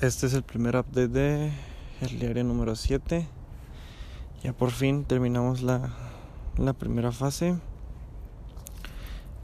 [0.00, 1.50] Este es el primer update de
[2.02, 3.26] el diario número 7.
[4.44, 5.92] Ya por fin terminamos la,
[6.56, 7.56] la primera fase.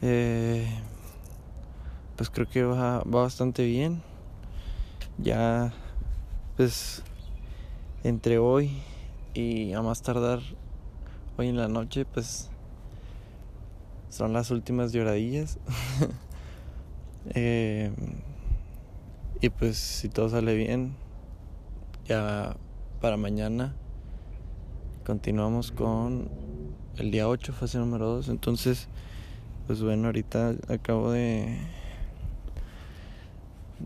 [0.01, 0.65] Eh,
[2.15, 4.01] pues creo que va, va bastante bien.
[5.19, 5.73] Ya,
[6.57, 7.03] pues,
[8.05, 8.81] entre hoy
[9.35, 10.39] y a más tardar
[11.37, 12.49] hoy en la noche, pues,
[14.09, 15.59] son las últimas lloradillas.
[17.35, 17.91] eh,
[19.45, 20.95] y pues si todo sale bien,
[22.07, 22.57] ya
[23.03, 23.75] para mañana
[25.05, 26.31] continuamos con
[26.97, 28.31] el día 8, fase número 2.
[28.31, 28.89] Entonces,
[29.67, 31.59] pues bueno, ahorita acabo de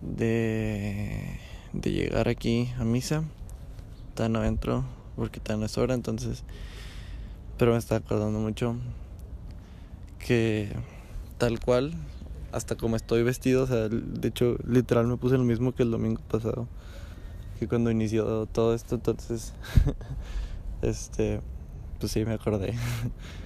[0.00, 1.40] de,
[1.72, 3.24] de llegar aquí a misa.
[4.14, 4.84] Tan adentro
[5.16, 6.44] porque tan es hora, entonces
[7.56, 8.76] pero me está acordando mucho
[10.24, 10.68] que
[11.36, 11.94] tal cual
[12.52, 15.90] hasta como estoy vestido, o sea, de hecho, literal me puse lo mismo que el
[15.90, 16.68] domingo pasado,
[17.58, 19.52] que cuando inició todo esto, entonces,
[20.82, 21.40] este,
[22.00, 22.74] pues sí, me acordé.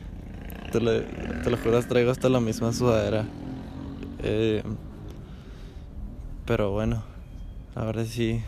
[0.73, 3.25] te, lo, te lo juro, traigo hasta la misma sudadera.
[4.23, 4.63] Eh,
[6.47, 7.03] pero bueno,
[7.75, 8.43] ahora sí,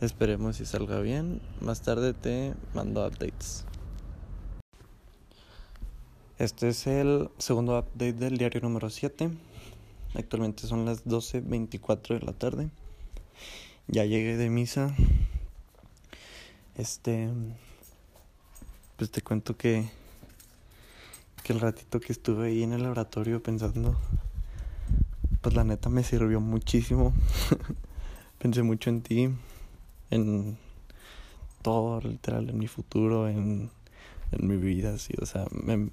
[0.00, 1.40] esperemos si salga bien.
[1.60, 3.64] Más tarde te mando updates.
[6.36, 9.30] Este es el segundo update del diario número 7.
[10.14, 12.70] Actualmente son las 12.24 de la tarde.
[13.86, 14.92] Ya llegué de misa.
[16.74, 17.28] Este.
[18.96, 19.88] Pues te cuento que.
[21.44, 23.96] Que el ratito que estuve ahí en el laboratorio pensando.
[25.40, 27.14] Pues la neta me sirvió muchísimo.
[28.38, 29.30] Pensé mucho en ti.
[30.10, 30.58] En
[31.62, 33.70] todo, literal, en mi futuro, en,
[34.32, 35.14] en mi vida, sí.
[35.22, 35.90] O sea, me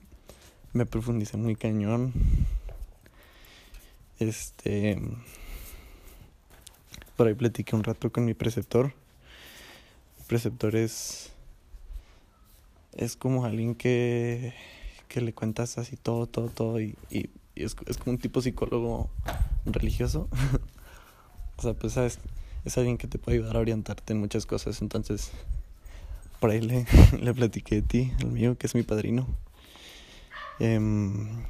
[0.73, 2.13] me profundicé muy cañón.
[4.19, 4.99] Este.
[7.17, 8.93] Por ahí platiqué un rato con mi preceptor.
[10.19, 11.31] Mi preceptor es.
[12.93, 14.53] Es como alguien que.
[15.07, 16.79] que le cuentas así todo, todo, todo.
[16.79, 19.09] Y, y, es, es, como un tipo psicólogo
[19.65, 20.29] religioso.
[21.57, 22.19] o sea, pues sabes.
[22.63, 24.81] Es alguien que te puede ayudar a orientarte en muchas cosas.
[24.81, 25.31] Entonces.
[26.39, 26.87] Por ahí le,
[27.21, 29.27] le platiqué de ti, el mío, que es mi padrino.
[30.61, 31.43] Um,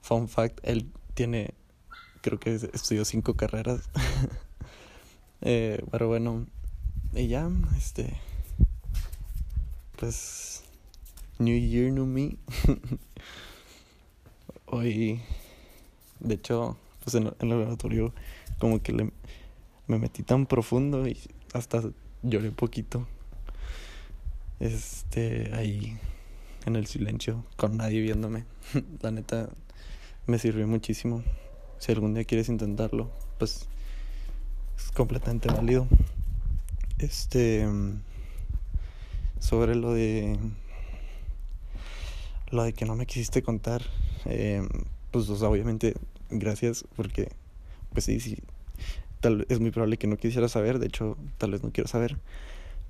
[0.00, 1.52] fun fact, él tiene,
[2.22, 3.90] creo que estudió cinco carreras.
[5.42, 6.46] eh, pero bueno,
[7.12, 8.16] ya, este,
[9.98, 10.64] pues,
[11.38, 12.38] New Year, New Me.
[14.64, 15.20] Hoy,
[16.20, 18.14] de hecho, pues en, el laboratorio,
[18.58, 19.12] como que le,
[19.88, 21.18] me metí tan profundo y
[21.52, 21.82] hasta
[22.22, 23.06] lloré poquito.
[24.64, 25.98] Este, ahí
[26.64, 28.46] en el silencio, con nadie viéndome.
[29.02, 29.50] La neta
[30.26, 31.22] me sirvió muchísimo.
[31.78, 33.68] Si algún día quieres intentarlo, pues
[34.78, 35.86] es completamente válido.
[36.96, 37.68] Este
[39.38, 40.38] sobre lo de
[42.50, 43.82] lo de que no me quisiste contar,
[44.24, 44.66] eh,
[45.10, 45.92] pues obviamente
[46.30, 47.28] gracias porque
[47.92, 48.38] pues sí, sí,
[49.20, 52.16] tal es muy probable que no quisiera saber, de hecho tal vez no quiero saber,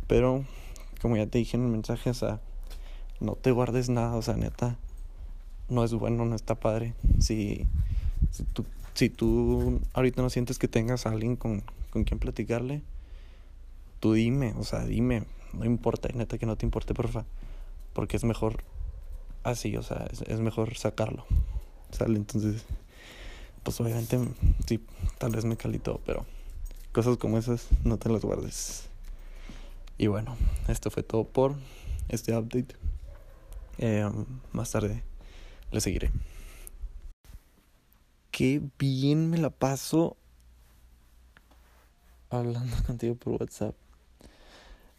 [0.06, 0.44] pero
[1.04, 2.40] como ya te dije en el mensaje, o sea,
[3.20, 4.78] no te guardes nada, o sea, neta,
[5.68, 6.94] no es bueno, no está padre.
[7.20, 7.66] Si,
[8.30, 12.80] si, tú, si tú ahorita no sientes que tengas a alguien con, con quien platicarle,
[14.00, 17.26] tú dime, o sea, dime, no importa, neta que no te importe, porfa,
[17.92, 18.64] porque es mejor
[19.42, 21.26] así, o sea, es, mejor sacarlo,
[21.90, 22.16] ¿sale?
[22.16, 22.64] Entonces,
[23.62, 24.18] pues obviamente,
[24.66, 24.80] sí,
[25.18, 26.24] tal vez me calito, pero
[26.92, 28.88] cosas como esas no te las guardes.
[29.96, 30.36] Y bueno,
[30.68, 31.54] esto fue todo por
[32.08, 32.76] este update.
[33.78, 34.08] Eh,
[34.52, 35.02] más tarde
[35.70, 36.10] le seguiré.
[38.30, 40.16] Qué bien me la paso
[42.30, 43.74] hablando contigo por WhatsApp.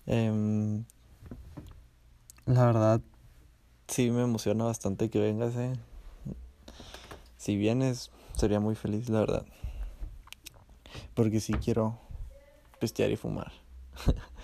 [0.08, 0.84] Eh,
[2.46, 3.02] la verdad,
[3.88, 5.56] sí me emociona bastante que vengas.
[5.56, 5.74] Eh.
[7.38, 9.46] Si vienes, sería muy feliz, la verdad.
[11.14, 11.98] Porque sí quiero
[12.80, 13.52] pistear y fumar.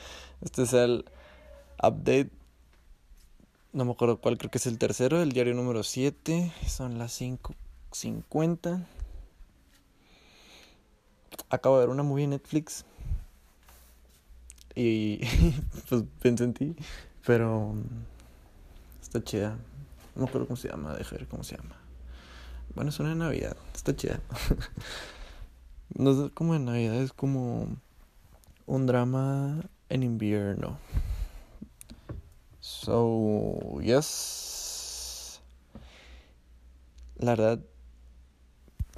[0.41, 1.05] este es el
[1.81, 2.31] update
[3.73, 6.51] no me acuerdo cuál, creo que es el tercero, el diario número 7.
[6.67, 8.85] Son las 5.50.
[11.49, 12.83] Acabo de ver una movie en Netflix.
[14.75, 15.21] Y
[15.89, 16.75] pues pensé en ti.
[17.25, 17.73] Pero
[19.01, 19.57] está chida.
[20.15, 21.77] No me acuerdo cómo se llama, deja ver cómo se llama.
[22.75, 24.19] Bueno, es una de Navidad, está chida.
[25.95, 27.77] no es como de Navidad, es como
[28.65, 29.61] un drama
[29.91, 30.77] en invierno.
[32.61, 35.41] So, yes.
[37.17, 37.59] La verdad,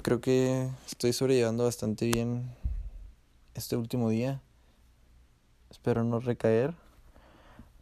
[0.02, 2.54] creo que estoy sobrellevando bastante bien
[3.54, 4.40] este último día.
[5.70, 6.74] Espero no recaer.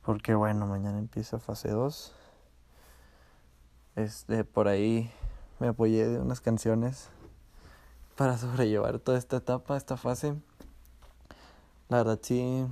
[0.03, 2.13] Porque bueno, mañana empieza fase 2.
[3.95, 5.11] Este, por ahí
[5.61, 7.11] me apoyé de unas canciones
[8.17, 10.35] para sobrellevar toda esta etapa, esta fase.
[11.89, 12.67] La verdad sí,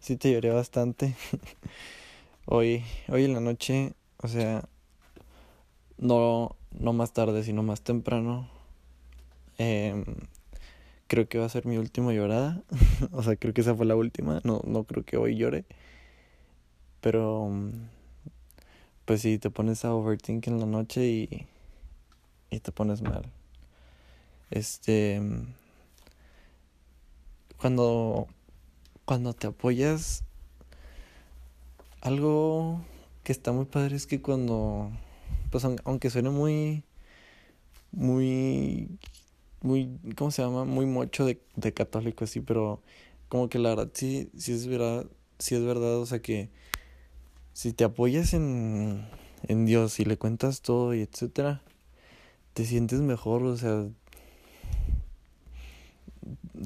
[0.00, 1.14] sí te lloré bastante.
[2.46, 4.68] hoy, hoy en la noche, o sea,
[5.98, 8.48] no, no más tarde, sino más temprano.
[9.58, 10.04] Eh,
[11.08, 12.62] creo que va a ser mi última llorada.
[13.12, 14.40] o sea, creo que esa fue la última.
[14.44, 15.64] No, no creo que hoy llore.
[17.00, 17.50] Pero,
[19.04, 21.46] pues sí, te pones a overthink en la noche y,
[22.50, 23.22] y te pones mal.
[24.50, 25.20] Este,
[27.58, 28.28] cuando,
[29.08, 30.22] cuando te apoyas,
[32.02, 32.84] algo
[33.24, 34.92] que está muy padre es que cuando
[35.50, 36.84] pues aunque suene muy,
[37.90, 38.90] muy,
[39.62, 40.66] muy, ¿cómo se llama?
[40.66, 42.82] Muy mucho de, de católico así, pero
[43.30, 45.06] como que la verdad sí, sí es verdad,
[45.38, 46.50] sí es verdad, o sea que
[47.54, 49.08] si te apoyas en,
[49.44, 51.62] en Dios y le cuentas todo y etcétera,
[52.52, 53.86] te sientes mejor, o sea,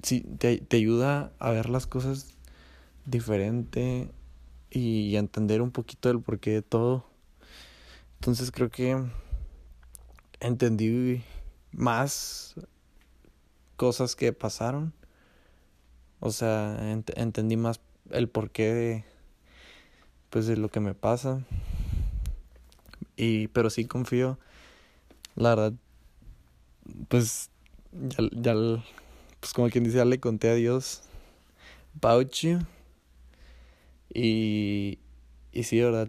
[0.03, 2.35] sí, te, te ayuda a ver las cosas
[3.05, 4.11] diferente
[4.70, 7.05] y a entender un poquito el porqué de todo.
[8.20, 9.03] Entonces creo que
[10.41, 11.23] entendí
[11.73, 12.55] más
[13.76, 14.93] cosas que pasaron.
[16.20, 16.79] O sea,
[17.17, 17.81] entendí más
[18.11, 19.05] el porqué de
[20.31, 21.44] pues de lo que me pasa.
[23.17, 24.38] Y pero sí confío
[25.35, 25.73] la verdad
[27.08, 27.50] pues
[27.93, 28.55] ya, ya
[29.43, 31.03] pues como quien dice, ya le conté a Dios
[31.97, 32.33] about.
[34.15, 34.99] Y
[35.53, 36.09] y sí, verdad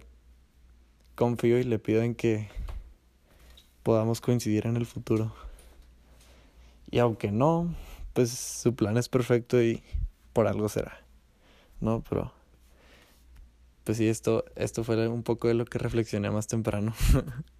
[1.15, 2.47] confío y le pido en que
[3.83, 5.33] podamos coincidir en el futuro.
[6.89, 7.75] Y aunque no,
[8.13, 9.83] pues su plan es perfecto y
[10.31, 11.01] por algo será.
[11.81, 12.31] No, pero
[13.83, 16.93] pues sí, esto, esto fue un poco de lo que reflexioné más temprano.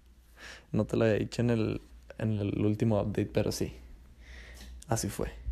[0.72, 1.82] no te lo había dicho en el,
[2.16, 3.74] en el último update, pero sí.
[4.88, 5.43] Así fue.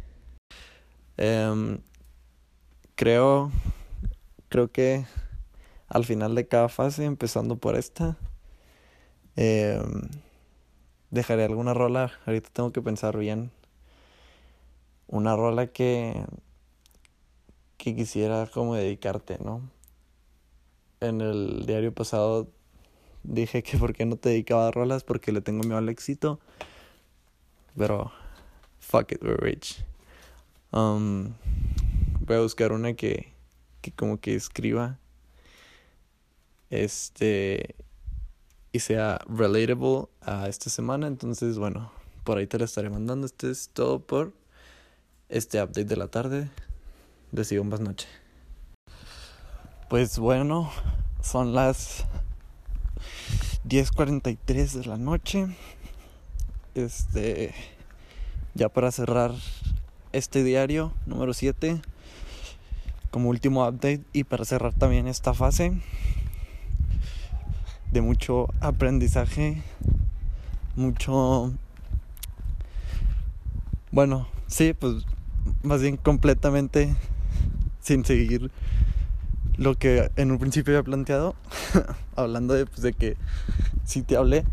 [1.16, 1.78] Em,
[2.94, 3.50] creo,
[4.48, 5.04] creo que
[5.88, 8.16] al final de cada fase, empezando por esta.
[9.36, 10.08] Em,
[11.10, 13.50] dejaré alguna rola, ahorita tengo que pensar bien.
[15.06, 16.24] Una rola que,
[17.76, 19.60] que quisiera como dedicarte, ¿no?
[21.00, 22.48] En el diario pasado
[23.22, 26.40] dije que por qué no te dedicaba a rolas porque le tengo miedo al éxito.
[27.76, 28.12] Pero,
[28.80, 29.84] fuck it, we're rich.
[30.72, 33.32] Voy a buscar una que,
[33.82, 34.98] que como que escriba
[36.70, 37.76] este
[38.72, 41.06] y sea relatable a esta semana.
[41.06, 41.92] Entonces, bueno,
[42.24, 43.26] por ahí te la estaré mandando.
[43.26, 44.32] Este es todo por
[45.28, 46.50] este update de la tarde
[47.32, 48.08] de más Noche.
[49.90, 50.70] Pues bueno,
[51.22, 52.06] son las
[53.64, 55.54] 10:43 de la noche.
[56.74, 57.54] Este
[58.54, 59.32] ya para cerrar
[60.12, 61.80] este diario número 7
[63.10, 65.72] como último update y para cerrar también esta fase
[67.92, 69.62] de mucho aprendizaje,
[70.76, 71.52] mucho...
[73.90, 75.04] Bueno, sí, pues
[75.62, 76.94] más bien completamente
[77.80, 78.50] sin seguir
[79.58, 81.36] lo que en un principio había planteado,
[82.16, 83.16] hablando de, pues, de que
[83.84, 84.44] sí te hablé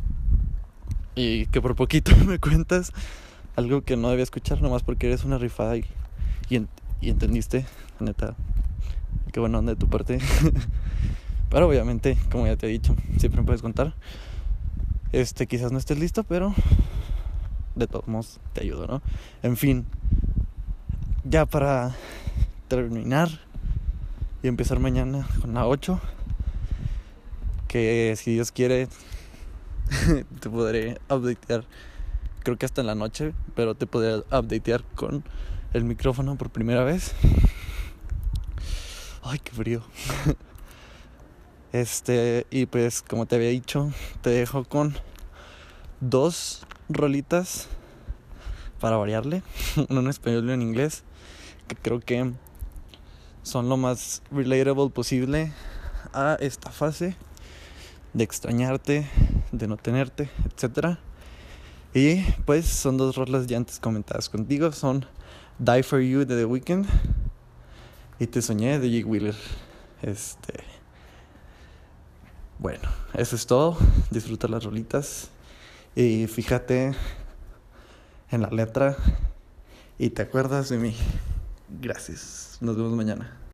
[1.16, 2.92] y que por poquito me cuentas
[3.60, 5.86] algo que no debía escuchar nomás porque eres una rifada y,
[6.50, 6.66] y,
[7.02, 7.66] entendiste,
[8.00, 8.36] neta,
[9.32, 10.20] qué bueno de tu parte.
[11.50, 13.94] Pero obviamente, como ya te he dicho, siempre me puedes contar.
[15.12, 16.54] Este, quizás no estés listo, pero
[17.76, 19.02] de todos modos te ayudo, ¿no?
[19.42, 19.88] En fin,
[21.24, 21.96] ya para
[22.68, 23.30] terminar
[24.44, 26.00] y empezar mañana con la 8,
[27.68, 28.88] que si Dios quiere,
[30.40, 31.66] te podré updatear,
[32.44, 35.24] creo que hasta en la noche, pero te podré updatear con
[35.74, 37.14] el micrófono por primera vez.
[39.24, 39.84] Ay, qué frío.
[41.72, 43.92] Este, y pues como te había dicho,
[44.22, 44.96] te dejo con
[46.00, 47.68] dos rolitas
[48.80, 49.44] para variarle,
[49.90, 51.04] uno en español y uno en inglés,
[51.68, 52.34] que creo que
[53.44, 55.54] son lo más relatable posible
[56.14, 57.16] a esta fase
[58.14, 59.08] de extrañarte,
[59.52, 60.98] de no tenerte, etc.
[61.94, 65.06] Y pues son dos rolas ya antes comentadas contigo, son
[65.58, 66.86] Die For You de The Weeknd
[68.20, 69.36] y Te Soñé de Jake Wheeler.
[70.02, 70.54] Este
[72.60, 73.78] bueno, eso es todo.
[74.12, 75.30] Disfruta las rolitas.
[75.96, 76.94] Y fíjate
[78.32, 78.98] en la letra
[79.98, 80.94] y te acuerdas de mí.
[81.82, 82.58] Gracias.
[82.60, 83.39] Nos vemos mañana.